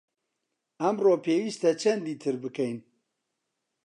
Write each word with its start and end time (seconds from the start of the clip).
ئەمڕۆ 0.81 1.13
پێویستە 1.25 1.71
چەندی 1.81 2.19
تر 2.23 2.35
بکەین؟ 2.43 2.77